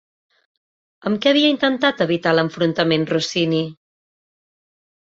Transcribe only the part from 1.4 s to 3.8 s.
intentat evitar l'enfrontament Rossini?